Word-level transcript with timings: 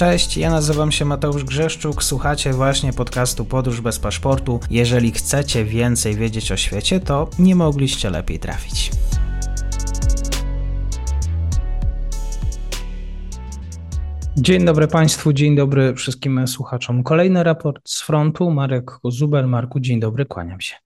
Cześć, 0.00 0.36
ja 0.36 0.50
nazywam 0.50 0.92
się 0.92 1.04
Mateusz 1.04 1.44
Grzeszczuk, 1.44 2.04
słuchacie 2.04 2.52
właśnie 2.52 2.92
podcastu 2.92 3.44
Podróż 3.44 3.80
bez 3.80 3.98
paszportu. 3.98 4.60
Jeżeli 4.70 5.10
chcecie 5.10 5.64
więcej 5.64 6.14
wiedzieć 6.14 6.52
o 6.52 6.56
świecie, 6.56 7.00
to 7.00 7.28
nie 7.38 7.54
mogliście 7.54 8.10
lepiej 8.10 8.38
trafić. 8.38 8.90
Dzień 14.36 14.64
dobry 14.64 14.88
Państwu, 14.88 15.32
dzień 15.32 15.56
dobry 15.56 15.94
wszystkim 15.94 16.46
słuchaczom. 16.48 17.02
Kolejny 17.02 17.44
raport 17.44 17.88
z 17.88 18.02
frontu. 18.02 18.50
Marek 18.50 18.90
Kozuber. 19.02 19.46
Marku, 19.46 19.80
dzień 19.80 20.00
dobry, 20.00 20.26
kłaniam 20.26 20.60
się. 20.60 20.76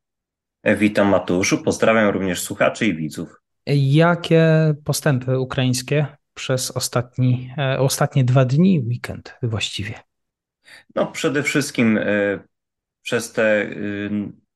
Witam 0.76 1.08
Mateuszu, 1.08 1.58
pozdrawiam 1.58 2.08
również 2.08 2.42
słuchaczy 2.42 2.86
i 2.86 2.96
widzów. 2.96 3.40
Jakie 3.66 4.74
postępy 4.84 5.38
ukraińskie 5.38 6.06
przez 6.34 6.70
ostatni, 6.70 7.54
e, 7.58 7.78
ostatnie 7.78 8.24
dwa 8.24 8.44
dni, 8.44 8.80
weekend 8.80 9.34
właściwie? 9.42 9.94
No 10.94 11.06
przede 11.06 11.42
wszystkim 11.42 11.98
e, 11.98 12.04
przez 13.02 13.32
te 13.32 13.70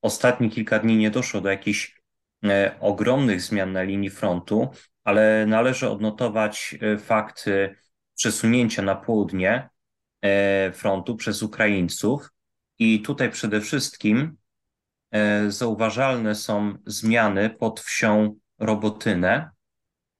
ostatnie 0.01 0.49
kilka 0.49 0.79
dni 0.79 0.97
nie 0.97 1.11
doszło 1.11 1.41
do 1.41 1.49
jakichś 1.49 2.01
e, 2.45 2.75
ogromnych 2.79 3.41
zmian 3.41 3.71
na 3.71 3.83
linii 3.83 4.09
frontu, 4.09 4.69
ale 5.03 5.45
należy 5.45 5.89
odnotować 5.89 6.75
fakty 6.99 7.75
przesunięcia 8.15 8.81
na 8.81 8.95
południe 8.95 9.69
frontu 10.73 11.15
przez 11.15 11.43
Ukraińców 11.43 12.29
i 12.79 13.01
tutaj 13.01 13.31
przede 13.31 13.61
wszystkim 13.61 14.37
zauważalne 15.47 16.35
są 16.35 16.77
zmiany 16.85 17.49
pod 17.49 17.79
wsią 17.79 18.35
Robotynę, 18.59 19.49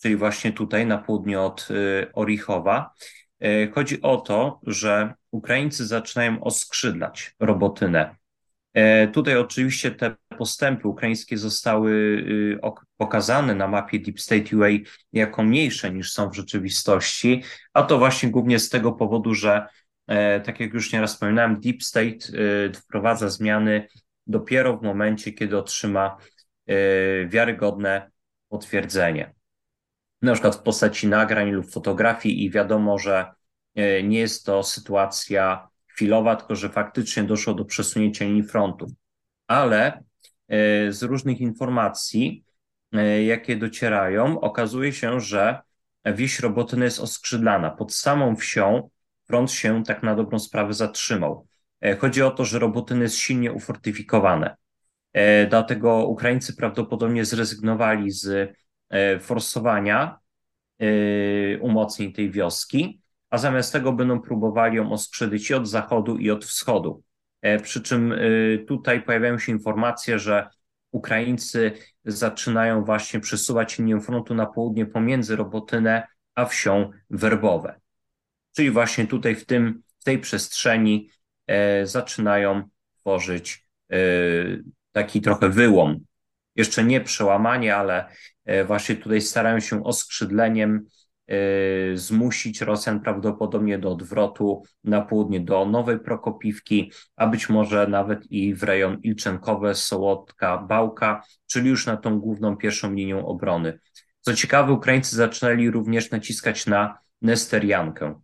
czyli 0.02 0.16
właśnie 0.16 0.53
tutaj 0.53 0.85
na 0.85 0.98
południe 0.98 1.41
od 1.41 1.67
y, 1.71 2.07
Orichowa. 2.13 2.94
Y, 3.43 3.71
chodzi 3.76 4.01
o 4.01 4.18
to, 4.18 4.60
że 4.63 5.13
Ukraińcy 5.32 5.87
zaczynają 5.87 6.43
oskrzydlać 6.43 7.35
Robotynę. 7.40 8.15
Y, 8.77 9.07
tutaj 9.07 9.37
oczywiście 9.37 9.91
te 9.91 10.15
postępy 10.37 10.87
ukraińskie 10.87 11.37
zostały 11.37 12.24
pokazane 12.98 13.55
na 13.55 13.68
mapie 13.68 13.99
Deep 13.99 14.20
State 14.20 14.57
UA 14.57 14.68
jako 15.13 15.43
mniejsze 15.43 15.91
niż 15.91 16.12
są 16.12 16.29
w 16.29 16.35
rzeczywistości, 16.35 17.43
a 17.74 17.84
to 17.84 17.98
właśnie 17.98 18.29
głównie 18.29 18.59
z 18.59 18.70
tego 18.70 18.91
powodu, 18.91 19.34
że 19.34 19.68
tak 20.46 20.59
jak 20.59 20.74
już 20.74 20.93
nieraz 20.93 21.13
wspominałem, 21.13 21.59
Deep 21.59 21.84
State 21.84 22.18
wprowadza 22.74 23.29
zmiany 23.29 23.87
dopiero 24.27 24.77
w 24.77 24.84
momencie, 24.84 25.31
kiedy 25.34 25.57
otrzyma 25.57 26.18
wiarygodne 27.29 28.12
potwierdzenie 28.49 29.34
na 30.21 30.34
przykład 30.34 30.55
w 30.55 30.62
postaci 30.62 31.07
nagrań 31.07 31.51
lub 31.51 31.71
fotografii 31.71 32.45
i 32.45 32.51
wiadomo, 32.51 32.98
że 32.99 33.31
e, 33.75 34.03
nie 34.03 34.20
jest 34.20 34.45
to 34.45 34.63
sytuacja 34.63 35.70
chwilowa, 35.87 36.35
tylko 36.35 36.55
że 36.55 36.70
faktycznie 36.70 37.23
doszło 37.23 37.53
do 37.53 37.65
przesunięcia 37.65 38.25
linii 38.25 38.43
frontu. 38.43 38.87
Ale 39.47 40.03
e, 40.47 40.91
z 40.91 41.03
różnych 41.03 41.41
informacji, 41.41 42.43
e, 42.93 43.23
jakie 43.23 43.57
docierają, 43.57 44.40
okazuje 44.40 44.93
się, 44.93 45.20
że 45.20 45.59
wieś 46.05 46.40
Robotyny 46.40 46.85
jest 46.85 46.99
oskrzydlana. 46.99 47.71
Pod 47.71 47.93
samą 47.93 48.35
wsią 48.35 48.90
front 49.27 49.51
się 49.51 49.84
tak 49.84 50.03
na 50.03 50.15
dobrą 50.15 50.40
sprawę 50.40 50.73
zatrzymał. 50.73 51.47
Chodzi 51.99 52.21
o 52.21 52.31
to, 52.31 52.45
że 52.45 52.59
Robotyny 52.59 53.03
jest 53.03 53.15
silnie 53.15 53.51
ufortyfikowane. 53.51 54.55
Dlatego 55.49 56.07
Ukraińcy 56.07 56.55
prawdopodobnie 56.55 57.25
zrezygnowali 57.25 58.12
z 58.12 58.53
forsowania 59.20 60.20
e, 60.79 61.59
umocnień 61.59 62.13
tej 62.13 62.32
wioski, 62.32 63.01
a 63.29 63.37
zamiast 63.37 63.73
tego 63.73 63.93
będą 63.93 64.22
próbowali 64.22 64.78
ją 64.78 64.91
oskrzydyć 64.91 65.50
i 65.50 65.53
od 65.53 65.68
zachodu, 65.68 66.18
i 66.18 66.31
od 66.31 66.46
wschodu. 66.46 67.03
E, 67.41 67.59
przy 67.59 67.81
czym 67.81 68.14
tutaj 68.68 69.02
pojawiają 69.02 69.40
się 69.40 69.52
informacje, 69.52 70.19
że 70.19 70.50
Ukraińcy 70.91 71.72
zaczynają 72.06 72.84
właśnie 72.84 73.19
przesuwać 73.19 73.78
linię 73.78 74.02
frontu 74.02 74.36
na 74.36 74.46
południe 74.46 74.86
pomiędzy 74.86 75.35
Robotynę 75.35 76.08
a 76.35 76.46
wsią 76.46 76.91
Werbowe. 77.09 77.80
Czyli 78.56 78.72
właśnie 78.72 79.08
tutaj 79.08 79.35
w, 79.35 79.46
tym, 79.46 79.84
w 80.00 80.03
tej 80.03 80.19
przestrzeni 80.19 81.09
zaczynają 81.84 82.69
tworzyć 83.00 83.66
taki 84.91 85.22
trochę 85.22 85.50
wyłom. 85.50 86.00
Jeszcze 86.59 86.84
nie 86.84 87.02
przełamanie, 87.02 87.75
ale 87.75 88.06
E, 88.50 88.66
właśnie 88.66 88.96
tutaj 88.96 89.22
starają 89.22 89.59
się 89.59 89.84
oskrzydleniem 89.84 90.86
e, 91.28 91.38
zmusić 91.97 92.62
Rosjan 92.62 93.00
prawdopodobnie 93.00 93.80
do 93.80 93.92
odwrotu 93.92 94.64
na 94.84 95.02
południe 95.02 95.40
do 95.40 95.66
Nowej 95.66 96.00
Prokopiwki, 96.00 96.92
a 97.16 97.28
być 97.28 97.50
może 97.50 97.88
nawet 97.88 98.31
i 98.31 98.56
w 98.56 98.64
rejon 98.64 98.97
Ilczenkowe, 99.03 99.75
Sołotka, 99.75 100.58
Bałka, 100.58 101.24
czyli 101.47 101.70
już 101.70 101.86
na 101.86 101.97
tą 101.97 102.20
główną 102.20 102.58
pierwszą 102.58 102.94
linią 102.94 103.26
obrony. 103.26 103.80
Co 104.22 104.34
ciekawe, 104.34 104.74
Ukraińcy 104.74 105.16
zaczęli 105.16 105.70
również 105.70 106.12
naciskać 106.12 106.66
na 106.66 106.97
Nesteriankę. 107.22 108.22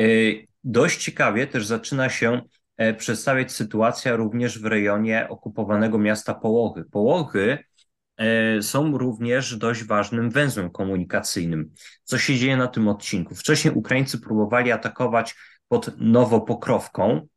E, 0.00 0.04
dość 0.64 1.04
ciekawie 1.04 1.46
też 1.46 1.66
zaczyna 1.66 2.08
się 2.08 2.40
przedstawiać 2.98 3.52
sytuacja 3.52 4.16
również 4.16 4.58
w 4.58 4.64
rejonie 4.64 5.28
okupowanego 5.28 5.98
miasta 5.98 6.34
Połochy. 6.34 6.84
Połochy 6.84 7.58
E, 8.16 8.62
są 8.62 8.98
również 8.98 9.56
dość 9.56 9.84
ważnym 9.84 10.30
węzłem 10.30 10.70
komunikacyjnym. 10.70 11.70
Co 12.04 12.18
się 12.18 12.36
dzieje 12.36 12.56
na 12.56 12.68
tym 12.68 12.88
odcinku? 12.88 13.34
Wcześniej 13.34 13.74
Ukraińcy 13.74 14.20
próbowali 14.20 14.72
atakować 14.72 15.34
pod 15.68 15.90
Nowopokrowką, 16.00 17.28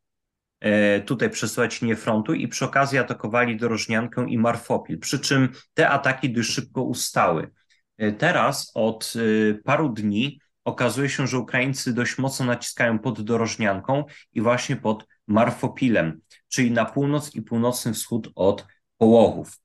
e, 0.60 1.00
tutaj 1.00 1.30
przesuwać 1.30 1.80
linię 1.80 1.96
frontu 1.96 2.34
i 2.34 2.48
przy 2.48 2.64
okazji 2.64 2.98
atakowali 2.98 3.56
Dorożniankę 3.56 4.26
i 4.28 4.38
Marfopil, 4.38 4.98
przy 4.98 5.18
czym 5.20 5.48
te 5.74 5.88
ataki 5.88 6.32
dość 6.32 6.50
szybko 6.50 6.82
ustały. 6.82 7.50
E, 7.96 8.12
teraz 8.12 8.72
od 8.74 9.12
paru 9.64 9.88
dni 9.88 10.40
okazuje 10.64 11.08
się, 11.08 11.26
że 11.26 11.38
Ukraińcy 11.38 11.94
dość 11.94 12.18
mocno 12.18 12.46
naciskają 12.46 12.98
pod 12.98 13.22
Dorożnianką 13.22 14.04
i 14.32 14.40
właśnie 14.40 14.76
pod 14.76 15.06
Marfopilem, 15.28 16.20
czyli 16.48 16.70
na 16.70 16.84
północ 16.84 17.34
i 17.34 17.42
północny 17.42 17.92
wschód 17.92 18.30
od 18.34 18.66
Połochów. 18.96 19.58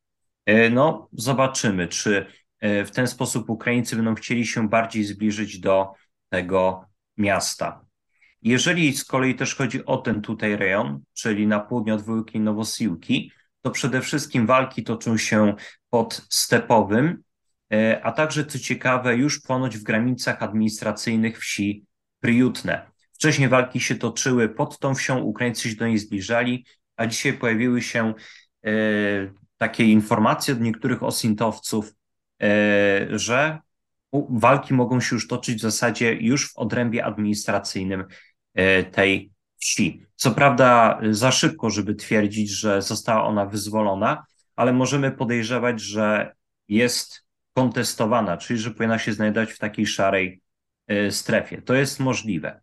E, 0.45 0.69
no, 0.69 1.09
zobaczymy, 1.13 1.87
czy 1.87 2.25
e, 2.59 2.85
w 2.85 2.91
ten 2.91 3.07
sposób 3.07 3.49
Ukraińcy 3.49 3.95
będą 3.95 4.15
chcieli 4.15 4.45
się 4.45 4.69
bardziej 4.69 5.03
zbliżyć 5.03 5.59
do 5.59 5.93
tego 6.29 6.85
miasta. 7.17 7.85
Jeżeli 8.41 8.97
z 8.97 9.05
kolei 9.05 9.35
też 9.35 9.55
chodzi 9.55 9.85
o 9.85 9.97
ten 9.97 10.21
tutaj 10.21 10.55
rejon, 10.55 11.03
czyli 11.13 11.47
na 11.47 11.59
południe 11.59 11.93
od 11.93 12.05
Wielkiej 12.05 12.41
Nowosiłki, 12.41 13.31
to 13.61 13.71
przede 13.71 14.01
wszystkim 14.01 14.45
walki 14.45 14.83
toczą 14.83 15.17
się 15.17 15.55
pod 15.89 16.25
Stepowym, 16.29 17.23
e, 17.73 18.01
a 18.03 18.11
także, 18.11 18.45
co 18.45 18.59
ciekawe, 18.59 19.15
już 19.15 19.41
ponoć 19.41 19.77
w 19.77 19.83
granicach 19.83 20.43
administracyjnych 20.43 21.39
wsi 21.39 21.85
Priutne. 22.19 22.92
Wcześniej 23.23 23.49
walki 23.49 23.79
się 23.79 23.95
toczyły 23.95 24.49
pod 24.49 24.79
tą 24.79 24.95
wsią, 24.95 25.19
Ukraińcy 25.19 25.69
się 25.69 25.75
do 25.75 25.87
niej 25.87 25.97
zbliżali, 25.97 26.65
a 26.95 27.07
dzisiaj 27.07 27.33
pojawiły 27.33 27.81
się 27.81 28.13
takie 29.57 29.83
informacje 29.83 30.53
od 30.53 30.61
niektórych 30.61 31.03
osintowców, 31.03 31.93
e, 32.41 33.07
że 33.19 33.59
walki 34.29 34.73
mogą 34.73 35.01
się 35.01 35.15
już 35.15 35.27
toczyć 35.27 35.57
w 35.57 35.61
zasadzie 35.61 36.13
już 36.13 36.51
w 36.51 36.57
odrębie 36.57 37.05
administracyjnym 37.05 38.05
e, 38.53 38.83
tej 38.83 39.31
wsi. 39.57 40.05
Co 40.15 40.31
prawda 40.31 40.99
za 41.11 41.31
szybko, 41.31 41.69
żeby 41.69 41.95
twierdzić, 41.95 42.49
że 42.49 42.81
została 42.81 43.23
ona 43.23 43.45
wyzwolona, 43.45 44.25
ale 44.55 44.73
możemy 44.73 45.11
podejrzewać, 45.11 45.81
że 45.81 46.35
jest 46.67 47.25
kontestowana, 47.53 48.37
czyli 48.37 48.59
że 48.59 48.71
powinna 48.71 48.99
się 48.99 49.13
znajdować 49.13 49.53
w 49.53 49.59
takiej 49.59 49.85
szarej 49.85 50.41
e, 50.87 51.11
strefie. 51.11 51.61
To 51.61 51.73
jest 51.73 51.99
możliwe. 51.99 52.62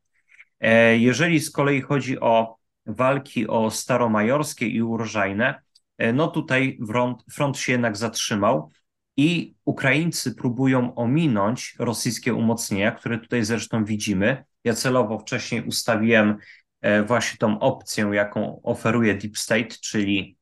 Jeżeli 0.98 1.40
z 1.40 1.50
kolei 1.50 1.80
chodzi 1.80 2.20
o 2.20 2.56
walki 2.86 3.48
o 3.48 3.70
staromajorskie 3.70 4.66
i 4.66 4.82
urożajne, 4.82 5.62
E, 6.00 6.12
no 6.12 6.28
tutaj 6.28 6.78
front, 6.86 7.24
front 7.32 7.58
się 7.58 7.72
jednak 7.72 7.96
zatrzymał 7.96 8.70
i 9.16 9.54
Ukraińcy 9.64 10.34
próbują 10.34 10.94
ominąć 10.94 11.74
rosyjskie 11.78 12.34
umocnienia, 12.34 12.92
które 12.92 13.18
tutaj 13.18 13.44
zresztą 13.44 13.84
widzimy. 13.84 14.44
Ja 14.64 14.74
celowo 14.74 15.18
wcześniej 15.18 15.66
ustawiłem 15.66 16.36
e, 16.80 17.02
właśnie 17.02 17.38
tą 17.38 17.58
opcję, 17.58 18.10
jaką 18.12 18.62
oferuje 18.62 19.14
Deep 19.14 19.38
State, 19.38 19.76
czyli 19.80 20.36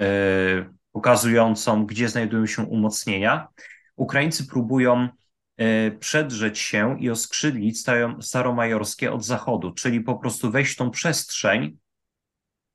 e, 0.00 0.06
pokazującą, 0.92 1.86
gdzie 1.86 2.08
znajdują 2.08 2.46
się 2.46 2.62
umocnienia. 2.62 3.48
Ukraińcy 3.96 4.46
próbują 4.46 5.08
przedrzeć 6.00 6.58
się 6.58 7.00
i 7.00 7.10
oskrzydlić 7.10 7.84
staromajorskie 8.20 9.12
od 9.12 9.24
zachodu, 9.24 9.72
czyli 9.72 10.00
po 10.00 10.14
prostu 10.14 10.50
wejść 10.50 10.72
w 10.72 10.76
tą 10.76 10.90
przestrzeń, 10.90 11.78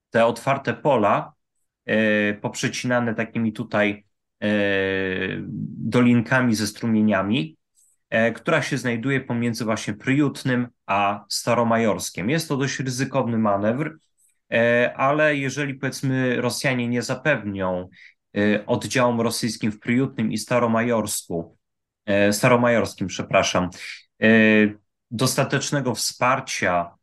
te 0.10 0.26
otwarte 0.26 0.74
pola, 0.74 1.36
E, 1.86 2.34
poprzecinane 2.34 3.16
takimi 3.16 3.54
tutaj 3.54 4.06
e, 4.44 4.48
dolinkami 5.78 6.56
ze 6.56 6.68
strumieniami 6.68 7.58
która 8.36 8.62
się 8.62 8.78
znajduje 8.78 9.22
pomiędzy 9.22 9.66
właśnie 9.66 9.94
Pryjutnym 9.94 10.68
a 10.86 11.26
Staromajorskiem. 11.30 12.30
Jest 12.30 12.48
to 12.48 12.58
dość 12.58 12.80
ryzykowny 12.80 13.38
manewr, 13.38 13.98
ale 14.96 15.36
jeżeli 15.36 15.74
powiedzmy 15.74 16.42
Rosjanie 16.42 16.88
nie 16.88 17.02
zapewnią 17.02 17.90
oddziałom 18.66 19.22
rosyjskim 19.22 19.72
w 19.72 19.80
Pryjutnym 19.80 20.32
i 20.32 20.38
Staromajorsku, 20.38 21.58
Staromajorskim, 22.32 23.08
przepraszam, 23.08 23.70
dostatecznego 25.12 25.96
wsparcia 25.96 26.96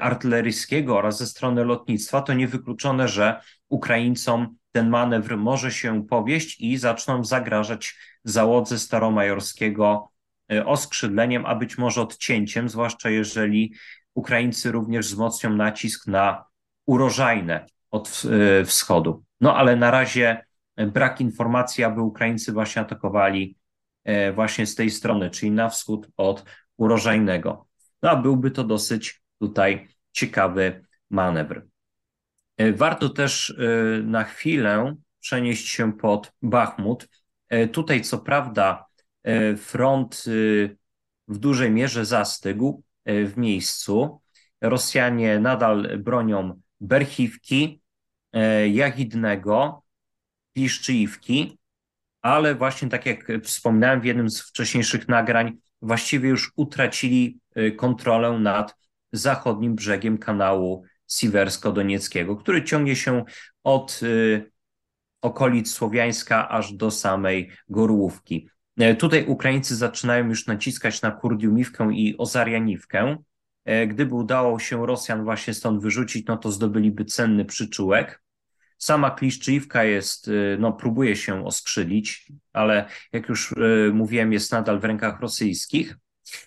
artyleryjskiego 0.00 0.98
oraz 0.98 1.18
ze 1.18 1.26
strony 1.26 1.64
lotnictwa, 1.64 2.22
to 2.22 2.34
niewykluczone, 2.34 3.08
że 3.08 3.40
Ukraińcom 3.68 4.56
ten 4.72 4.88
manewr 4.88 5.36
może 5.36 5.72
się 5.72 6.06
powieść 6.06 6.60
i 6.60 6.76
zaczną 6.76 7.24
zagrażać 7.24 7.96
załodze 8.24 8.78
staromajorskiego 8.78 10.10
e, 10.52 10.66
oskrzydleniem, 10.66 11.46
a 11.46 11.54
być 11.54 11.78
może 11.78 12.02
odcięciem, 12.02 12.68
zwłaszcza 12.68 13.10
jeżeli 13.10 13.74
Ukraińcy 14.14 14.72
również 14.72 15.06
wzmocnią 15.06 15.50
nacisk 15.50 16.06
na 16.06 16.44
urożajne 16.86 17.66
od 17.90 18.22
e, 18.60 18.64
wschodu. 18.64 19.24
No 19.40 19.56
ale 19.56 19.76
na 19.76 19.90
razie 19.90 20.44
brak 20.76 21.20
informacji, 21.20 21.84
aby 21.84 22.00
Ukraińcy 22.00 22.52
właśnie 22.52 22.82
atakowali 22.82 23.56
e, 23.56 23.59
właśnie 24.34 24.66
z 24.66 24.74
tej 24.74 24.90
strony, 24.90 25.30
czyli 25.30 25.50
na 25.50 25.68
wschód 25.68 26.08
od 26.16 26.44
urożajnego. 26.76 27.66
No 28.02 28.10
a 28.10 28.16
byłby 28.16 28.50
to 28.50 28.64
dosyć 28.64 29.22
tutaj 29.38 29.88
ciekawy 30.12 30.84
manewr. 31.10 31.66
E, 32.56 32.72
warto 32.72 33.08
też 33.08 33.50
e, 33.50 34.02
na 34.02 34.24
chwilę 34.24 34.96
przenieść 35.20 35.68
się 35.68 35.92
pod 35.92 36.32
Bachmut. 36.42 37.08
E, 37.48 37.68
tutaj, 37.68 38.02
co 38.02 38.18
prawda, 38.18 38.86
front 39.56 40.24
w 41.28 41.38
dużej 41.38 41.70
mierze 41.70 42.04
zastygł 42.04 42.82
w 43.06 43.32
miejscu. 43.36 44.20
Rosjanie 44.60 45.38
nadal 45.38 45.98
bronią 45.98 46.60
Berchiwki, 46.80 47.80
Jachidnego, 48.72 49.82
Piszczyjówki, 50.52 51.58
ale 52.22 52.54
właśnie 52.54 52.88
tak 52.88 53.06
jak 53.06 53.26
wspomniałem 53.42 54.00
w 54.00 54.04
jednym 54.04 54.30
z 54.30 54.40
wcześniejszych 54.40 55.08
nagrań, 55.08 55.52
właściwie 55.82 56.28
już 56.28 56.52
utracili 56.56 57.38
kontrolę 57.76 58.32
nad 58.32 58.76
zachodnim 59.12 59.74
brzegiem 59.74 60.18
kanału 60.18 60.84
Siwersko-Donieckiego, 61.10 62.36
który 62.36 62.64
ciągnie 62.64 62.96
się 62.96 63.24
od 63.64 64.00
y, 64.02 64.50
okolic 65.22 65.72
Słowiańska 65.72 66.48
aż 66.48 66.72
do 66.72 66.90
samej 66.90 67.50
Gorłówki. 67.68 68.48
E, 68.78 68.94
tutaj 68.94 69.26
Ukraińcy 69.26 69.76
zaczynają 69.76 70.28
już 70.28 70.46
naciskać 70.46 71.02
na 71.02 71.10
Kurdiumiwkę 71.10 71.92
i 71.92 72.18
Ozarianiwkę. 72.18 73.16
Gdyby 73.88 74.14
udało 74.14 74.58
się 74.58 74.86
Rosjan 74.86 75.24
właśnie 75.24 75.54
stąd 75.54 75.82
wyrzucić, 75.82 76.26
no 76.26 76.36
to 76.36 76.52
zdobyliby 76.52 77.04
cenny 77.04 77.44
przyczółek. 77.44 78.22
Sama 78.80 79.10
Kliszczyjówka 79.10 79.84
jest, 79.84 80.28
y, 80.28 80.56
no 80.60 80.72
próbuje 80.72 81.16
się 81.16 81.46
oskrzylić, 81.46 82.32
ale 82.52 82.88
jak 83.12 83.28
już 83.28 83.52
y, 83.52 83.90
mówiłem, 83.94 84.32
jest 84.32 84.52
nadal 84.52 84.80
w 84.80 84.84
rękach 84.84 85.20
rosyjskich. 85.20 85.96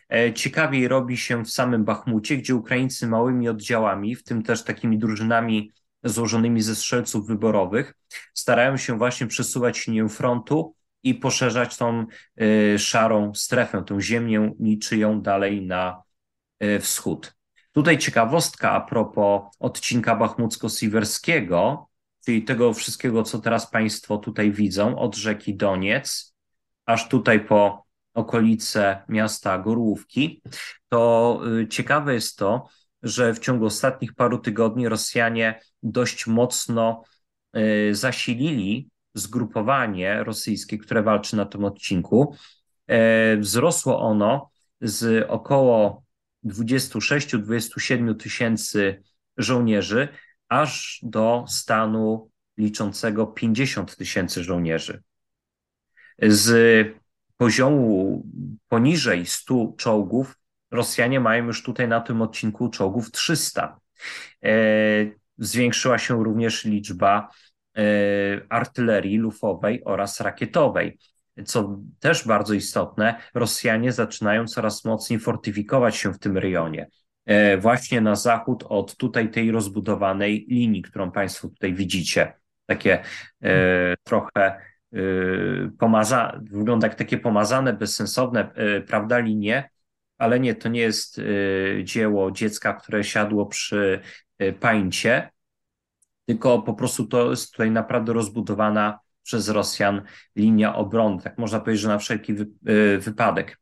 E, 0.09 0.33
ciekawiej 0.33 0.87
robi 0.87 1.17
się 1.17 1.45
w 1.45 1.51
samym 1.51 1.85
Bachmucie, 1.85 2.37
gdzie 2.37 2.55
Ukraińcy 2.55 3.07
małymi 3.07 3.49
oddziałami, 3.49 4.15
w 4.15 4.23
tym 4.23 4.43
też 4.43 4.63
takimi 4.63 4.97
drużynami 4.97 5.71
złożonymi 6.03 6.61
ze 6.61 6.75
strzelców 6.75 7.27
wyborowych, 7.27 7.93
starają 8.33 8.77
się 8.77 8.97
właśnie 8.97 9.27
przesuwać 9.27 9.87
linię 9.87 10.09
frontu 10.09 10.75
i 11.03 11.15
poszerzać 11.15 11.77
tą 11.77 12.05
e, 12.37 12.79
szarą 12.79 13.33
strefę, 13.33 13.83
tą 13.83 14.01
ziemię 14.01 14.51
niczyją 14.59 15.21
dalej 15.21 15.65
na 15.65 16.03
wschód. 16.81 17.35
Tutaj 17.71 17.97
ciekawostka 17.97 18.71
a 18.71 18.81
propos 18.81 19.41
odcinka 19.59 20.15
bachmucko-siwerskiego, 20.15 21.85
czyli 22.25 22.43
tego 22.43 22.73
wszystkiego, 22.73 23.23
co 23.23 23.39
teraz 23.39 23.71
Państwo 23.71 24.17
tutaj 24.17 24.51
widzą, 24.51 24.99
od 24.99 25.15
rzeki 25.15 25.55
Doniec, 25.55 26.35
aż 26.85 27.09
tutaj 27.09 27.45
po 27.45 27.85
okolice 28.13 29.01
miasta 29.09 29.59
Gorłówki, 29.59 30.41
to 30.89 31.41
y, 31.61 31.67
ciekawe 31.67 32.13
jest 32.13 32.37
to, 32.37 32.67
że 33.03 33.33
w 33.33 33.39
ciągu 33.39 33.65
ostatnich 33.65 34.13
paru 34.13 34.37
tygodni 34.37 34.89
Rosjanie 34.89 35.59
dość 35.83 36.27
mocno 36.27 37.03
y, 37.57 37.95
zasilili 37.95 38.89
zgrupowanie 39.13 40.23
rosyjskie, 40.23 40.77
które 40.77 41.03
walczy 41.03 41.35
na 41.35 41.45
tym 41.45 41.65
odcinku. 41.65 42.35
E, 42.87 43.37
wzrosło 43.37 44.01
ono 44.01 44.49
z 44.81 45.25
około 45.29 46.03
26-27 46.45 48.15
tysięcy 48.15 49.03
żołnierzy 49.37 50.07
aż 50.53 50.99
do 51.03 51.45
stanu 51.47 52.29
liczącego 52.57 53.27
50 53.27 53.95
tysięcy 53.95 54.43
żołnierzy. 54.43 55.03
Z 56.21 56.47
poziomu 57.37 58.23
poniżej 58.67 59.25
100 59.25 59.73
czołgów 59.77 60.37
Rosjanie 60.71 61.19
mają 61.19 61.45
już 61.45 61.63
tutaj 61.63 61.87
na 61.87 62.01
tym 62.01 62.21
odcinku 62.21 62.69
czołgów 62.69 63.11
300. 63.11 63.79
E, 64.43 64.49
zwiększyła 65.37 65.97
się 65.97 66.23
również 66.23 66.65
liczba 66.65 67.29
e, 67.77 67.81
artylerii 68.49 69.17
lufowej 69.17 69.83
oraz 69.85 70.19
rakietowej. 70.19 70.99
Co 71.45 71.79
też 71.99 72.27
bardzo 72.27 72.53
istotne, 72.53 73.21
Rosjanie 73.33 73.91
zaczynają 73.91 74.47
coraz 74.47 74.85
mocniej 74.85 75.19
fortyfikować 75.19 75.95
się 75.95 76.13
w 76.13 76.19
tym 76.19 76.37
rejonie. 76.37 76.87
E, 77.25 77.57
właśnie 77.57 78.01
na 78.01 78.15
zachód 78.15 78.63
od 78.69 78.97
tutaj 78.97 79.31
tej 79.31 79.51
rozbudowanej 79.51 80.45
linii, 80.49 80.81
którą 80.81 81.11
Państwo 81.11 81.47
tutaj 81.47 81.73
widzicie. 81.73 82.33
Takie 82.65 83.03
trochę 84.03 84.59
Y, 84.95 85.71
pomaza, 85.79 86.39
wygląda 86.43 86.87
jak 86.87 86.95
takie 86.95 87.17
pomazane, 87.17 87.73
bezsensowne, 87.73 88.51
prawda, 88.87 89.19
linie, 89.19 89.69
ale 90.17 90.39
nie, 90.39 90.55
to 90.55 90.69
nie 90.69 90.79
jest 90.79 91.21
dzieło 91.83 92.31
dziecka, 92.31 92.73
które 92.73 93.03
siadło 93.03 93.45
przy 93.45 93.99
pańcie, 94.59 95.31
tylko 96.25 96.61
po 96.61 96.73
prostu 96.73 97.07
to 97.07 97.29
jest 97.29 97.51
tutaj 97.51 97.71
naprawdę 97.71 98.13
rozbudowana 98.13 98.99
przez 99.23 99.49
Rosjan 99.49 100.01
linia 100.35 100.75
obrony, 100.75 101.21
tak 101.21 101.37
można 101.37 101.59
powiedzieć, 101.59 101.81
że 101.81 101.87
na 101.87 101.97
wszelki 101.97 102.33
wypadek. 102.99 103.59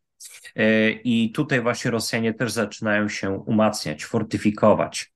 I 1.03 1.31
tutaj 1.35 1.61
właśnie 1.61 1.91
Rosjanie 1.91 2.33
też 2.33 2.51
zaczynają 2.51 3.09
się 3.09 3.31
umacniać, 3.31 4.05
fortyfikować. 4.05 5.11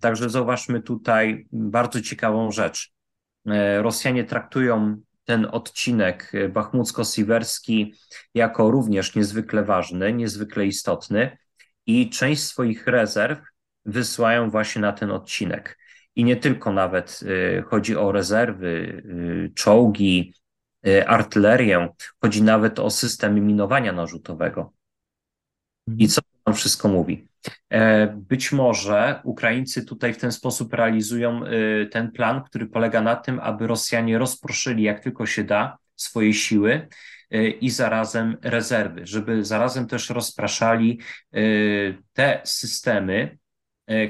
Także 0.00 0.30
zauważmy 0.30 0.82
tutaj 0.82 1.46
bardzo 1.52 2.00
ciekawą 2.00 2.50
rzecz. 2.50 2.92
E, 3.46 3.82
Rosjanie 3.82 4.24
traktują 4.24 4.96
ten 5.24 5.46
odcinek 5.50 6.32
bachmucko-siwerski 6.52 7.94
jako 8.34 8.70
również 8.70 9.14
niezwykle 9.14 9.64
ważny, 9.64 10.12
niezwykle 10.12 10.66
istotny 10.66 11.38
i 11.86 12.10
część 12.10 12.42
swoich 12.42 12.86
rezerw 12.86 13.38
wysyłają 13.84 14.50
właśnie 14.50 14.82
na 14.82 14.92
ten 14.92 15.10
odcinek. 15.10 15.78
I 16.16 16.24
nie 16.24 16.36
tylko 16.36 16.72
nawet 16.72 17.20
e, 17.58 17.62
chodzi 17.62 17.96
o 17.96 18.12
rezerwy, 18.12 19.02
e, 19.46 19.54
czołgi, 19.54 20.34
artylerię, 21.06 21.88
chodzi 22.20 22.42
nawet 22.42 22.78
o 22.78 22.90
systemy 22.90 23.40
minowania 23.40 23.92
narzutowego. 23.92 24.72
I 25.98 26.08
co 26.08 26.22
to 26.22 26.28
nam 26.46 26.54
wszystko 26.54 26.88
mówi? 26.88 27.28
E, 27.70 28.06
być 28.06 28.52
może 28.52 29.20
Ukraińcy 29.24 29.84
tutaj 29.84 30.14
w 30.14 30.18
ten 30.18 30.32
sposób 30.32 30.74
realizują 30.74 31.44
e, 31.44 31.86
ten 31.86 32.12
plan, 32.12 32.42
który 32.44 32.66
polega 32.66 33.02
na 33.02 33.16
tym, 33.16 33.40
aby 33.40 33.66
Rosjanie 33.66 34.18
rozproszyli 34.18 34.82
jak 34.82 35.00
tylko 35.00 35.26
się 35.26 35.44
da 35.44 35.78
swoje 35.96 36.34
siły 36.34 36.88
e, 37.30 37.48
i 37.48 37.70
zarazem 37.70 38.36
rezerwy, 38.42 39.06
żeby 39.06 39.44
zarazem 39.44 39.86
też 39.86 40.10
rozpraszali 40.10 41.00
te 42.12 42.40
systemy, 42.44 43.38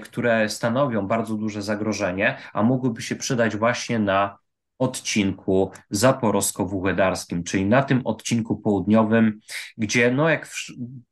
które 0.02 0.48
stanowią 0.48 1.06
bardzo 1.06 1.34
duże 1.34 1.62
zagrożenie, 1.62 2.38
a 2.52 2.62
mogłyby 2.62 3.02
się 3.02 3.16
przydać 3.16 3.56
właśnie 3.56 3.98
na 3.98 4.38
odcinku 4.78 5.70
zaporowsko-wuchederskim, 5.90 7.42
czyli 7.42 7.66
na 7.66 7.82
tym 7.82 8.06
odcinku 8.06 8.56
południowym, 8.56 9.40
gdzie, 9.76 10.10
no 10.10 10.28
jak 10.28 10.46
w, 10.46 10.66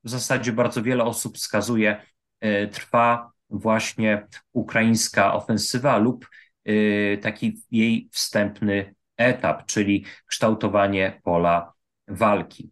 w 0.04 0.10
zasadzie 0.10 0.52
bardzo 0.52 0.82
wiele 0.82 1.04
osób 1.04 1.36
wskazuje, 1.36 2.02
e, 2.40 2.66
trwa 2.66 3.32
właśnie 3.50 4.26
ukraińska 4.52 5.34
ofensywa 5.34 5.98
lub 5.98 6.28
e, 6.64 6.72
taki 7.18 7.62
jej 7.70 8.08
wstępny 8.12 8.94
etap, 9.16 9.66
czyli 9.66 10.04
kształtowanie 10.26 11.20
pola 11.24 11.72
walki. 12.08 12.70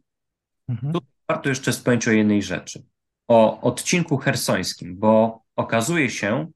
Mhm. 0.68 0.92
Tu 0.92 1.00
warto 1.28 1.48
jeszcze 1.48 1.72
wspomnieć 1.72 2.08
o 2.08 2.12
jednej 2.12 2.42
rzeczy, 2.42 2.84
o 3.28 3.60
odcinku 3.60 4.16
hersońskim, 4.16 4.96
bo 4.98 5.42
okazuje 5.56 6.10
się, 6.10 6.50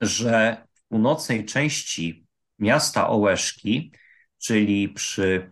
że 0.00 0.66
w 0.74 0.88
północnej 0.88 1.44
części 1.44 2.21
miasta 2.62 3.08
Ołeszki, 3.08 3.92
czyli 4.38 4.88
przy 4.88 5.50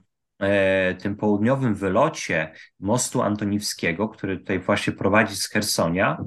tym 0.99 1.17
południowym 1.17 1.75
wylocie 1.75 2.53
mostu 2.79 3.23
antoniwskiego, 3.23 4.09
który 4.09 4.39
tutaj 4.39 4.59
właśnie 4.59 4.93
prowadzi 4.93 5.37
z 5.37 5.49
Hersonia, 5.49 6.19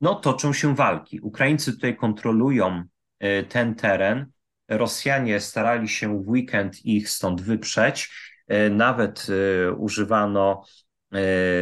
no 0.00 0.14
toczą 0.14 0.52
się 0.52 0.74
walki. 0.74 1.20
Ukraińcy 1.20 1.72
tutaj 1.72 1.96
kontrolują 1.96 2.82
ten 3.48 3.74
teren. 3.74 4.26
Rosjanie 4.68 5.40
starali 5.40 5.88
się 5.88 6.22
w 6.22 6.28
weekend 6.28 6.86
ich 6.86 7.10
stąd 7.10 7.40
wyprzeć. 7.40 8.10
Nawet 8.70 9.26
używano 9.76 10.64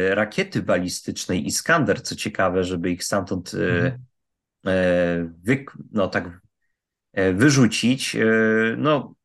rakiety 0.09 0.61
balistycznej 0.61 1.47
Iskander, 1.47 2.03
co 2.03 2.15
ciekawe, 2.15 2.63
żeby 2.63 2.91
ich 2.91 3.03
stamtąd 3.03 3.51
mhm. 3.53 4.05
wy, 5.43 5.65
no, 5.91 6.07
tak 6.07 6.46
wyrzucić. 7.33 8.17
No, 8.77 9.15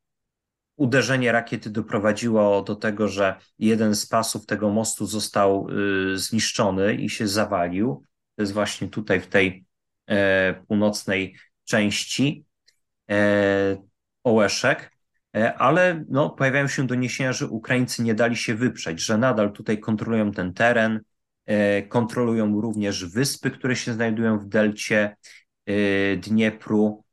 uderzenie 0.76 1.32
rakiety 1.32 1.70
doprowadziło 1.70 2.62
do 2.62 2.76
tego, 2.76 3.08
że 3.08 3.36
jeden 3.58 3.94
z 3.94 4.06
pasów 4.06 4.46
tego 4.46 4.70
mostu 4.70 5.06
został 5.06 5.68
y, 6.14 6.18
zniszczony 6.18 6.94
i 6.94 7.10
się 7.10 7.28
zawalił. 7.28 8.04
To 8.36 8.42
jest 8.42 8.52
właśnie 8.52 8.88
tutaj 8.88 9.20
w 9.20 9.26
tej 9.26 9.64
e, 10.06 10.54
północnej 10.68 11.36
części 11.64 12.44
e, 13.10 13.76
Ołeszek, 14.24 14.92
e, 15.36 15.54
ale 15.54 16.04
no, 16.08 16.30
pojawiają 16.30 16.68
się 16.68 16.86
doniesienia, 16.86 17.32
że 17.32 17.46
Ukraińcy 17.46 18.02
nie 18.02 18.14
dali 18.14 18.36
się 18.36 18.54
wyprzeć, 18.54 19.00
że 19.00 19.18
nadal 19.18 19.52
tutaj 19.52 19.80
kontrolują 19.80 20.32
ten 20.32 20.54
teren, 20.54 21.00
kontrolują 21.88 22.60
również 22.60 23.04
wyspy, 23.04 23.50
które 23.50 23.76
się 23.76 23.92
znajdują 23.92 24.38
w 24.38 24.48
delcie 24.48 25.16
Dniepru. 26.16 27.04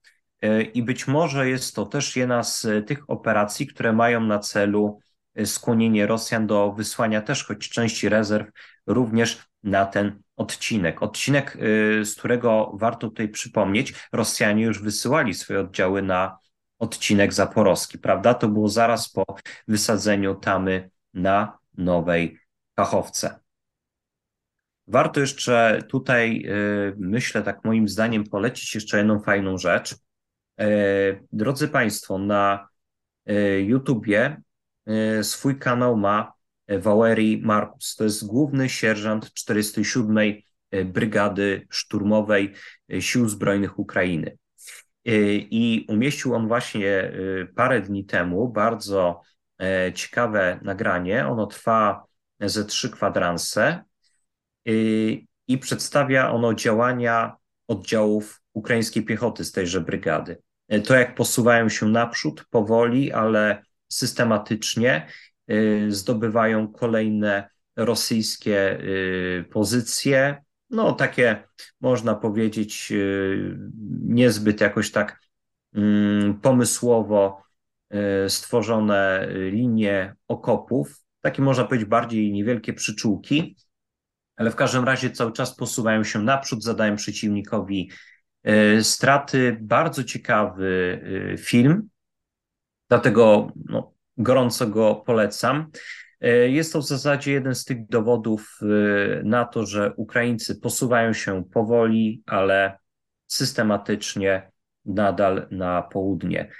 E, 0.41 0.61
I 0.61 0.83
być 0.83 1.07
może 1.07 1.49
jest 1.49 1.75
to 1.75 1.85
też 1.85 2.15
jedna 2.15 2.43
z 2.43 2.65
e, 2.65 2.81
tych 2.81 3.09
operacji, 3.09 3.67
które 3.67 3.93
mają 3.93 4.21
na 4.21 4.39
celu 4.39 4.99
e, 5.35 5.45
skłonienie 5.45 6.07
Rosjan 6.07 6.47
do 6.47 6.71
wysłania 6.71 7.21
też 7.21 7.43
choć 7.43 7.69
części 7.69 8.09
rezerw 8.09 8.49
również 8.87 9.49
na 9.63 9.85
ten 9.85 10.21
odcinek. 10.35 11.03
Odcinek, 11.03 11.57
z 12.03 12.15
którego 12.15 12.71
warto 12.73 13.09
tutaj 13.09 13.29
przypomnieć, 13.29 13.93
Rosjanie 14.11 14.63
już 14.63 14.81
wysyłali 14.81 15.33
swoje 15.33 15.59
oddziały 15.59 16.01
na 16.01 16.37
odcinek 16.79 17.33
zaporowski, 17.33 17.97
prawda? 17.97 18.33
To 18.33 18.47
było 18.47 18.67
zaraz 18.67 19.09
po 19.09 19.25
wysadzeniu 19.67 20.35
tamy 20.35 20.89
na 21.13 21.57
Nowej 21.77 22.39
Kachowce. 22.75 23.39
Warto 24.87 25.19
jeszcze 25.19 25.79
tutaj, 25.89 26.45
myślę, 26.97 27.43
tak 27.43 27.65
moim 27.65 27.87
zdaniem, 27.87 28.23
polecić 28.23 28.75
jeszcze 28.75 28.97
jedną 28.97 29.19
fajną 29.19 29.57
rzecz. 29.57 29.95
E, 30.59 30.65
drodzy 31.31 31.67
Państwo, 31.67 32.17
na 32.17 32.67
e, 33.25 33.61
YouTubie 33.61 34.41
e, 34.85 35.23
swój 35.23 35.59
kanał 35.59 35.97
ma 35.97 36.33
Valerii 36.79 37.41
Markus. 37.41 37.95
To 37.95 38.03
jest 38.03 38.27
główny 38.27 38.69
sierżant 38.69 39.33
47. 39.33 40.17
Brygady 40.85 41.67
Szturmowej 41.69 42.53
Sił 42.99 43.29
Zbrojnych 43.29 43.79
Ukrainy. 43.79 44.37
I 45.05 45.85
umieścił 45.89 46.35
on 46.35 46.47
właśnie 46.47 47.11
parę 47.55 47.81
dni 47.81 48.05
temu 48.05 48.49
bardzo 48.49 49.21
ciekawe 49.93 50.59
nagranie. 50.61 51.27
Ono 51.27 51.47
trwa 51.47 52.03
ze 52.39 52.65
trzy 52.65 52.89
kwadranse 52.89 53.83
i 55.47 55.57
przedstawia 55.61 56.31
ono 56.31 56.53
działania 56.53 57.35
oddziałów 57.67 58.41
ukraińskiej 58.53 59.05
piechoty 59.05 59.45
z 59.45 59.51
tejże 59.51 59.81
brygady. 59.81 60.37
To, 60.85 60.95
jak 60.95 61.15
posuwają 61.15 61.69
się 61.69 61.85
naprzód, 61.85 62.45
powoli, 62.49 63.11
ale 63.11 63.63
systematycznie, 63.87 65.07
y, 65.51 65.87
zdobywają 65.89 66.67
kolejne 66.67 67.49
rosyjskie 67.75 68.79
y, 68.79 69.45
pozycje. 69.51 70.43
No, 70.69 70.91
takie 70.91 71.43
można 71.81 72.15
powiedzieć, 72.15 72.93
niezbyt 74.01 74.61
jakoś 74.61 74.91
tak 74.91 75.19
mm, 75.73 76.39
pomysłowo 76.41 77.43
stworzone 78.27 79.27
linie 79.31 80.15
okopów, 80.27 81.03
takie 81.21 81.41
można 81.41 81.63
powiedzieć 81.63 81.89
bardziej 81.89 82.31
niewielkie 82.31 82.73
przyczółki, 82.73 83.55
ale 84.35 84.51
w 84.51 84.55
każdym 84.55 84.83
razie 84.83 85.11
cały 85.11 85.31
czas 85.31 85.55
posuwają 85.55 86.03
się 86.03 86.19
naprzód, 86.19 86.63
zadają 86.63 86.95
przeciwnikowi 86.95 87.89
E, 87.89 88.18
straty, 88.81 89.57
bardzo 89.61 90.03
ciekawy 90.03 91.01
e, 91.33 91.37
film, 91.37 91.89
dlatego 92.89 93.51
no, 93.65 93.93
gorąco 94.17 94.67
go 94.67 94.95
polecam. 94.95 95.71
E, 96.21 96.49
jest 96.49 96.73
to 96.73 96.79
w 96.79 96.87
zasadzie 96.87 97.31
jeden 97.31 97.55
z 97.55 97.65
tych 97.65 97.87
dowodów 97.87 98.59
na 99.23 99.45
to, 99.45 99.65
że 99.65 99.93
Ukraińcy 99.95 100.59
posuwają 100.59 101.13
się 101.13 101.43
powoli, 101.43 102.23
ale 102.25 102.77
systematycznie 103.27 104.51
nadal 104.85 105.47
na 105.51 105.81
południe. 105.81 106.51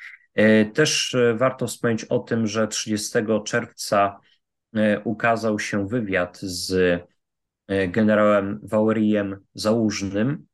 Też 0.73 1.15
warto 1.35 1.67
wspomnieć 1.67 2.03
o 2.05 2.19
tym, 2.19 2.47
że 2.47 2.67
30 2.67 3.19
czerwca 3.45 4.19
ukazał 5.03 5.59
się 5.59 5.87
wywiad 5.87 6.37
z 6.41 7.01
generałem 7.67 8.59
Wałerijem 8.63 9.39
Załużnym, 9.53 10.47
E, 10.47 10.48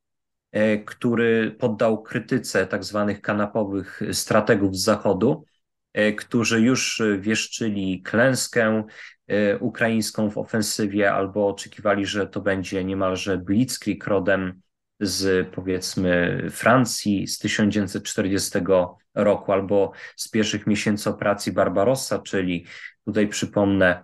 który 0.86 1.56
poddał 1.60 2.04
krytyce 2.04 2.68
tak 2.68 2.84
zwanych 2.84 3.22
kanapowych 3.22 4.02
strategów 4.12 4.76
z 4.76 4.84
Zachodu, 4.84 5.46
e, 5.94 6.14
którzy 6.14 6.62
już 6.62 7.02
wieszczyli 7.20 8.02
klęskę 8.02 8.84
e, 9.28 9.58
ukraińską 9.60 10.30
w 10.30 10.38
ofensywie 10.38 11.14
albo 11.14 11.48
oczekiwali, 11.48 12.06
że 12.06 12.28
to 12.28 12.42
będzie 12.42 12.84
niemalże 12.84 13.38
blitzkrieg 13.38 14.08
rodem 14.08 14.62
z 15.00 15.48
powiedzmy 15.50 16.42
Francji 16.52 17.28
z 17.28 17.40
1940 17.40 18.60
roku 19.16 19.52
albo 19.52 19.92
z 20.16 20.30
pierwszych 20.30 20.68
miesięcy 20.68 21.10
operacji 21.10 21.52
Barbarossa, 21.52 22.20
czyli 22.20 22.66
tutaj 23.06 23.28
przypomnę 23.28 24.04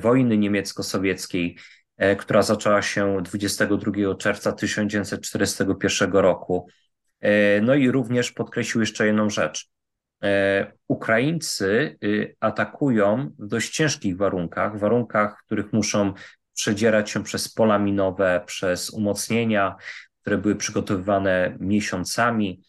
wojny 0.00 0.38
niemiecko-sowieckiej. 0.38 1.56
E, 1.56 1.85
która 2.18 2.42
zaczęła 2.42 2.82
się 2.82 3.22
22 3.22 4.14
czerwca 4.14 4.52
1941 4.52 6.12
roku. 6.12 6.68
E, 7.20 7.60
no 7.60 7.74
i 7.74 7.90
również 7.90 8.32
podkreślił 8.32 8.80
jeszcze 8.80 9.06
jedną 9.06 9.30
rzecz. 9.30 9.70
E, 10.22 10.72
Ukraińcy 10.88 11.96
y, 12.04 12.36
atakują 12.40 13.30
w 13.38 13.46
dość 13.46 13.74
ciężkich 13.74 14.16
warunkach, 14.16 14.78
warunkach, 14.78 15.40
w 15.40 15.46
których 15.46 15.72
muszą 15.72 16.12
przedzierać 16.54 17.10
się 17.10 17.24
przez 17.24 17.48
pola 17.54 17.78
minowe, 17.78 18.42
przez 18.46 18.90
umocnienia, 18.90 19.76
które 20.20 20.38
były 20.38 20.56
przygotowywane 20.56 21.56
miesiącami 21.60 22.62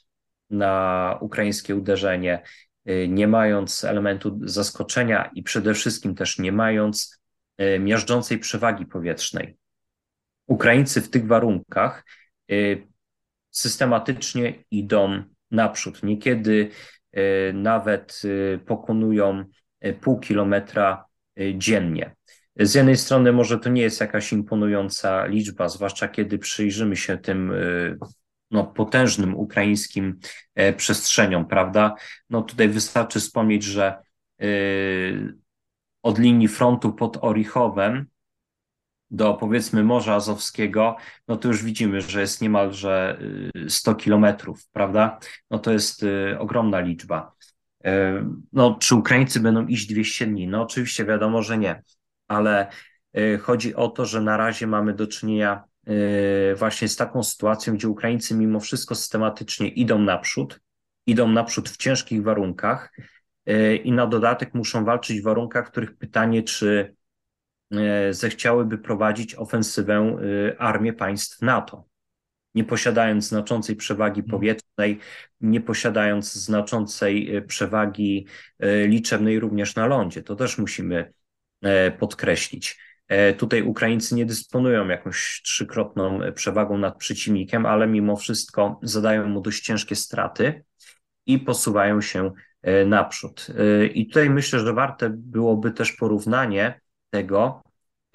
na 0.49 1.17
ukraińskie 1.21 1.75
uderzenie, 1.75 2.43
y, 2.89 3.07
nie 3.09 3.27
mając 3.27 3.83
elementu 3.83 4.39
zaskoczenia 4.43 5.29
i 5.33 5.43
przede 5.43 5.73
wszystkim 5.73 6.15
też 6.15 6.39
nie 6.39 6.51
mając 6.51 7.17
E, 7.17 7.26
miażdżącej 7.79 8.39
przewagi 8.39 8.85
powietrznej. 8.85 9.57
Ukraińcy 10.47 11.01
w 11.01 11.09
tych 11.09 11.27
warunkach 11.27 12.05
e, 12.51 12.55
systematycznie 13.51 14.63
idą 14.71 15.23
naprzód. 15.51 16.03
Niekiedy 16.03 16.69
e, 17.11 17.53
nawet 17.53 18.21
pokonują 18.65 19.45
pół 20.01 20.19
kilometra 20.19 21.05
dziennie. 21.53 22.15
Z 22.55 22.75
jednej 22.75 22.97
strony 22.97 23.31
może 23.31 23.59
to 23.59 23.69
nie 23.69 23.81
jest 23.81 24.01
jakaś 24.01 24.33
imponująca 24.33 25.25
liczba, 25.25 25.69
zwłaszcza 25.69 26.07
kiedy 26.07 26.39
przyjrzymy 26.39 26.95
się 26.95 27.17
tym 27.17 27.53
no, 28.51 28.63
potężnym 28.63 29.35
ukraińskim 29.35 30.19
przestrzeniom, 30.77 31.47
prawda? 31.47 31.95
No 32.29 32.41
tutaj 32.41 32.69
wystarczy 32.69 33.19
wspomnieć, 33.19 33.63
że 33.63 33.95
od 36.07 36.19
linii 36.19 36.47
frontu 36.47 36.93
pod 36.93 37.17
Orichowem 37.21 38.05
do 39.11 39.33
powiedzmy 39.33 39.83
Morza 39.83 40.15
Azowskiego, 40.15 40.95
no 41.27 41.37
to 41.37 41.47
już 41.47 41.63
widzimy, 41.63 42.01
że 42.01 42.21
jest 42.21 42.41
niemalże 42.41 43.19
100 43.67 43.91
y, 43.91 43.95
kilometrów, 43.95 44.67
prawda? 44.71 45.19
No 45.51 45.59
to 45.59 45.71
jest 45.71 46.03
y, 46.03 46.39
ogromna 46.39 46.79
liczba. 46.79 47.35
Y, 47.85 47.89
no, 48.53 48.77
czy 48.79 48.95
Ukraińcy 48.95 49.39
będą 49.39 49.67
iść 49.67 49.87
200 49.87 50.27
dni? 50.27 50.47
No 50.47 50.61
oczywiście 50.61 51.05
wiadomo, 51.05 51.41
że 51.41 51.57
nie, 51.57 51.83
ale 52.27 52.67
chodzi 53.41 53.75
o 53.75 53.87
to, 53.87 54.05
że 54.05 54.21
na 54.21 54.37
razie 54.37 54.67
mamy 54.67 54.93
do 54.93 55.07
czynienia 55.07 55.63
właśnie 56.55 56.87
z 56.87 56.95
taką 56.95 57.23
sytuacją, 57.23 57.73
gdzie 57.73 57.89
Ukraińcy 57.89 58.35
mimo 58.35 58.59
wszystko 58.59 58.95
systematycznie 58.95 59.67
idą 59.67 59.99
naprzód, 59.99 60.59
idą 61.05 61.27
naprzód 61.27 61.69
w 61.69 61.77
ciężkich 61.77 62.23
warunkach, 62.23 62.91
i 63.83 63.91
na 63.91 64.07
dodatek 64.07 64.53
muszą 64.53 64.85
walczyć 64.85 65.21
w 65.21 65.23
warunkach, 65.23 65.67
w 65.67 65.71
których 65.71 65.97
pytanie, 65.97 66.43
czy 66.43 66.95
e, 67.71 68.13
zechciałyby 68.13 68.77
prowadzić 68.77 69.35
ofensywę 69.35 70.17
e, 70.53 70.61
armię 70.61 70.93
państw 70.93 71.41
NATO. 71.41 71.85
nie 72.55 72.63
posiadając 72.63 73.27
znaczącej 73.27 73.75
przewagi 73.75 74.19
mhm. 74.21 74.31
powietrznej, 74.31 74.99
nie 75.41 75.61
posiadając 75.61 76.33
znaczącej 76.33 77.35
e, 77.35 77.41
przewagi 77.41 78.27
e, 78.59 78.87
liczebnej 78.87 79.39
również 79.39 79.75
na 79.75 79.87
lądzie. 79.87 80.23
To 80.23 80.35
też 80.35 80.57
musimy 80.57 81.13
e, 81.61 81.91
podkreślić. 81.91 82.87
Tutaj 83.37 83.61
Ukraińcy 83.61 84.15
nie 84.15 84.25
dysponują 84.25 84.87
jakąś 84.87 85.41
trzykrotną 85.43 86.19
przewagą 86.35 86.77
nad 86.77 86.97
przeciwnikiem, 86.97 87.65
ale 87.65 87.87
mimo 87.87 88.15
wszystko 88.15 88.79
zadają 88.83 89.27
mu 89.27 89.41
dość 89.41 89.63
ciężkie 89.63 89.95
straty 89.95 90.63
i 91.25 91.39
posuwają 91.39 92.01
się 92.01 92.31
naprzód. 92.85 93.47
I 93.93 94.07
tutaj 94.07 94.29
myślę, 94.29 94.59
że 94.59 94.73
warte 94.73 95.09
byłoby 95.09 95.71
też 95.71 95.91
porównanie 95.91 96.79
tego, 97.09 97.61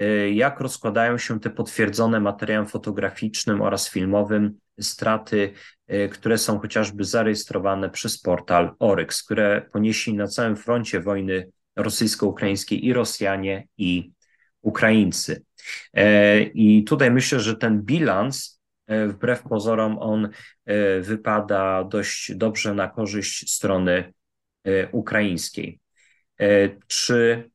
Y, 0.02 0.32
jak 0.34 0.60
rozkładają 0.60 1.18
się 1.18 1.40
te 1.40 1.50
potwierdzone 1.50 2.20
materiałem 2.20 2.66
fotograficznym 2.66 3.62
oraz 3.62 3.90
filmowym 3.90 4.58
straty, 4.80 5.52
które 6.10 6.38
są 6.38 6.58
chociażby 6.58 7.04
zarejestrowane 7.04 7.90
przez 7.90 8.18
portal 8.18 8.74
Oryx, 8.78 9.22
które 9.22 9.62
ponieśli 9.72 10.14
na 10.14 10.28
całym 10.28 10.56
froncie 10.56 11.00
wojny 11.00 11.48
rosyjsko-ukraińskiej 11.76 12.86
i 12.86 12.92
Rosjanie, 12.92 13.66
i 13.78 14.12
Ukraińcy. 14.62 15.44
I 16.54 16.84
tutaj 16.84 17.10
myślę, 17.10 17.40
że 17.40 17.56
ten 17.56 17.82
bilans, 17.82 18.60
wbrew 19.08 19.42
pozorom, 19.42 19.98
on 19.98 20.28
wypada 21.00 21.84
dość 21.84 22.34
dobrze 22.34 22.74
na 22.74 22.88
korzyść 22.88 23.52
strony 23.54 24.12
ukraińskiej. 24.92 25.80
Czy 26.86 27.50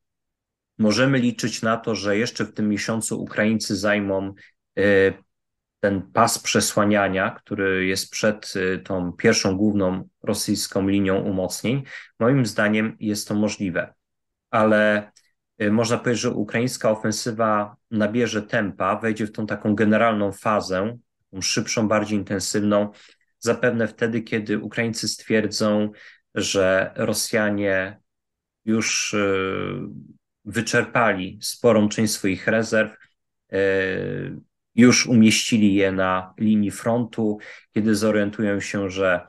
możemy 0.77 1.19
liczyć 1.19 1.61
na 1.61 1.77
to, 1.77 1.95
że 1.95 2.17
jeszcze 2.17 2.45
w 2.45 2.53
tym 2.53 2.69
miesiącu 2.69 3.21
Ukraińcy 3.21 3.75
zajmą 3.75 4.33
e, 4.77 4.83
ten 5.79 6.01
pas 6.01 6.39
przesłaniania, 6.39 7.31
który 7.31 7.85
jest 7.85 8.11
przed 8.11 8.53
e, 8.55 8.77
tą 8.77 9.11
pierwszą 9.11 9.57
główną 9.57 10.09
rosyjską 10.23 10.87
linią 10.87 11.21
umocnień. 11.21 11.83
Moim 12.19 12.45
zdaniem 12.45 12.97
jest 12.99 13.27
to 13.27 13.35
możliwe, 13.35 13.93
ale 14.51 15.11
e, 15.57 15.71
można 15.71 15.97
powiedzieć, 15.97 16.21
że 16.21 16.31
ukraińska 16.31 16.91
ofensywa 16.91 17.75
nabierze 17.91 18.41
tempa, 18.41 18.99
wejdzie 18.99 19.27
w 19.27 19.31
tą 19.31 19.47
taką 19.47 19.75
generalną 19.75 20.31
fazę, 20.31 20.97
szybszą, 21.41 21.87
bardziej 21.87 22.17
intensywną, 22.17 22.89
zapewne 23.39 23.87
wtedy, 23.87 24.21
kiedy 24.21 24.59
Ukraińcy 24.59 25.07
stwierdzą, 25.07 25.91
że 26.37 26.91
Rosjanie 26.95 27.99
już 28.65 29.15
wyczerpali 30.47 31.39
sporą 31.41 31.89
część 31.89 32.13
swoich 32.13 32.47
rezerw, 32.47 32.91
e, 33.51 33.57
już 34.75 35.07
umieścili 35.07 35.75
je 35.75 35.91
na 35.91 36.33
linii 36.37 36.71
frontu, 36.71 37.37
kiedy 37.73 37.95
zorientują 37.95 38.59
się, 38.59 38.89
że 38.89 39.27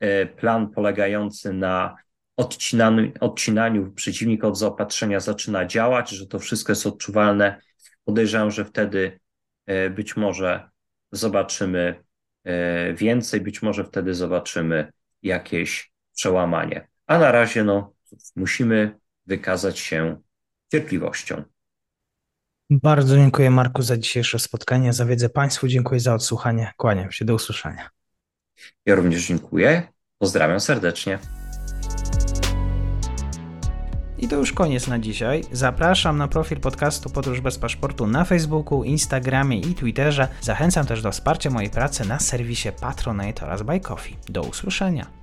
e, 0.00 0.26
plan 0.26 0.70
polegający 0.70 1.52
na 1.52 1.96
odcinaniu, 2.36 3.12
odcinaniu 3.20 3.92
przeciwnika 3.92 4.48
od 4.48 4.58
zaopatrzenia 4.58 5.20
zaczyna 5.20 5.66
działać, 5.66 6.10
że 6.10 6.26
to 6.26 6.38
wszystko 6.38 6.72
jest 6.72 6.86
odczuwalne, 6.86 7.60
podejrzewam, 8.04 8.50
że 8.50 8.64
wtedy 8.64 9.20
być 9.90 10.16
może 10.16 10.70
zobaczymy 11.12 12.04
więcej, 12.94 13.40
być 13.40 13.62
może 13.62 13.84
wtedy 13.84 14.14
zobaczymy 14.14 14.92
jakieś 15.22 15.89
przełamanie. 16.20 16.88
A 17.06 17.18
na 17.18 17.32
razie 17.32 17.64
no, 17.64 17.92
musimy 18.36 18.98
wykazać 19.26 19.78
się 19.78 20.16
cierpliwością. 20.72 21.42
Bardzo 22.70 23.16
dziękuję 23.16 23.50
Marku 23.50 23.82
za 23.82 23.96
dzisiejsze 23.96 24.38
spotkanie, 24.38 24.92
za 24.92 25.06
wiedzę 25.06 25.28
Państwu, 25.28 25.68
dziękuję 25.68 26.00
za 26.00 26.14
odsłuchanie, 26.14 26.72
kłaniam 26.76 27.12
się, 27.12 27.24
do 27.24 27.34
usłyszenia. 27.34 27.90
Ja 28.86 28.94
również 28.94 29.26
dziękuję, 29.26 29.82
pozdrawiam 30.18 30.60
serdecznie. 30.60 31.18
I 34.18 34.28
to 34.28 34.36
już 34.36 34.52
koniec 34.52 34.88
na 34.88 34.98
dzisiaj. 34.98 35.44
Zapraszam 35.52 36.18
na 36.18 36.28
profil 36.28 36.60
podcastu 36.60 37.10
Podróż 37.10 37.40
bez 37.40 37.58
paszportu 37.58 38.06
na 38.06 38.24
Facebooku, 38.24 38.84
Instagramie 38.84 39.60
i 39.60 39.74
Twitterze. 39.74 40.28
Zachęcam 40.40 40.86
też 40.86 41.02
do 41.02 41.12
wsparcia 41.12 41.50
mojej 41.50 41.70
pracy 41.70 42.08
na 42.08 42.18
serwisie 42.18 42.68
Patronite 42.80 43.46
oraz 43.46 43.62
Buy 43.62 43.80
Coffee. 43.80 44.16
Do 44.28 44.42
usłyszenia. 44.42 45.20